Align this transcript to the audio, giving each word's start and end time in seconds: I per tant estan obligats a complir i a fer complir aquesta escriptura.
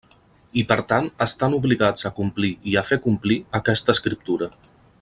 I 0.61 0.61
per 0.69 0.77
tant 0.91 1.09
estan 1.25 1.57
obligats 1.57 2.07
a 2.09 2.13
complir 2.21 2.51
i 2.73 2.73
a 2.81 2.83
fer 2.93 2.99
complir 3.05 3.39
aquesta 3.61 3.97
escriptura. 3.99 4.49